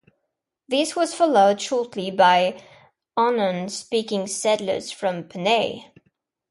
[0.67, 2.59] This was followed shortly by
[3.15, 5.91] Onhan-speaking settlers from Panay.